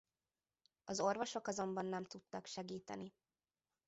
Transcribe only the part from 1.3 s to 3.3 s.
azonban nem tudtak segíteni.